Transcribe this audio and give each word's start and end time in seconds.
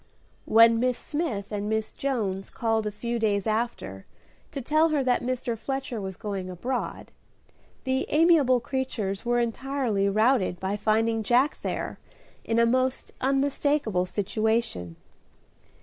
When 0.45 0.79
Miss 0.79 0.97
Smith 0.97 1.51
and 1.51 1.69
Miss 1.69 1.93
Jones 1.93 2.49
called 2.49 2.87
a 2.87 2.91
few 2.91 3.19
days 3.19 3.45
after 3.45 4.07
to 4.51 4.59
tell 4.59 4.89
her 4.89 5.03
that 5.03 5.21
Mr. 5.21 5.55
Fletcher 5.55 6.01
was 6.01 6.17
going 6.17 6.49
abroad, 6.49 7.11
the 7.83 8.07
amiable 8.09 8.59
creatures 8.59 9.23
were 9.25 9.37
entirely 9.39 10.09
routed 10.09 10.59
by 10.59 10.75
finding 10.75 11.21
Jack 11.21 11.61
there 11.61 11.99
in 12.43 12.57
a 12.57 12.65
most 12.65 13.11
unmistakable 13.21 14.07
situation. 14.07 14.95